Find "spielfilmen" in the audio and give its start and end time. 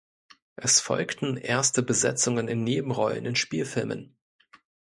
3.35-4.17